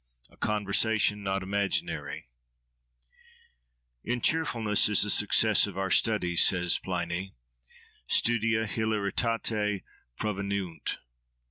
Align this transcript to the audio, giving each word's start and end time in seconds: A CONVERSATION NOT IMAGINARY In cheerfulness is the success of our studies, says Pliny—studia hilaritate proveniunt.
A 0.31 0.37
CONVERSATION 0.37 1.21
NOT 1.21 1.43
IMAGINARY 1.43 2.27
In 4.03 4.19
cheerfulness 4.19 4.89
is 4.89 5.03
the 5.03 5.11
success 5.11 5.67
of 5.67 5.77
our 5.77 5.91
studies, 5.91 6.41
says 6.43 6.79
Pliny—studia 6.79 8.65
hilaritate 8.65 9.83
proveniunt. 10.19 10.97